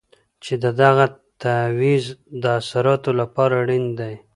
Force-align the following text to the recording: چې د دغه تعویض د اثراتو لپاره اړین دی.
چې 0.43 0.53
د 0.63 0.65
دغه 0.81 1.05
تعویض 1.41 2.05
د 2.41 2.43
اثراتو 2.59 3.11
لپاره 3.21 3.53
اړین 3.61 3.85
دی. 3.99 4.13